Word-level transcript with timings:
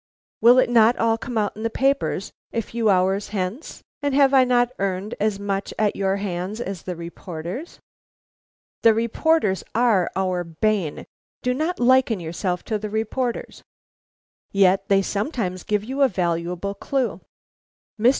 Will 0.41 0.57
it 0.57 0.67
not 0.71 0.97
all 0.97 1.15
come 1.15 1.37
out 1.37 1.55
in 1.55 1.61
the 1.61 1.69
papers 1.69 2.31
a 2.51 2.61
few 2.61 2.89
hours 2.89 3.27
hence, 3.27 3.83
and 4.01 4.15
have 4.15 4.33
I 4.33 4.43
not 4.43 4.71
earned 4.79 5.13
as 5.19 5.39
much 5.39 5.75
at 5.77 5.95
your 5.95 6.15
hands 6.15 6.59
as 6.59 6.81
the 6.81 6.95
reporters?" 6.95 7.79
"The 8.81 8.95
reporters 8.95 9.63
are 9.75 10.09
our 10.15 10.43
bane. 10.43 11.05
Do 11.43 11.53
not 11.53 11.79
liken 11.79 12.19
yourself 12.19 12.63
to 12.65 12.79
the 12.79 12.89
reporters." 12.89 13.61
"Yet 14.51 14.87
they 14.89 15.03
sometimes 15.03 15.61
give 15.63 15.83
you 15.83 16.01
a 16.01 16.07
valuable 16.09 16.73
clue." 16.73 17.21
Mr. 17.99 18.09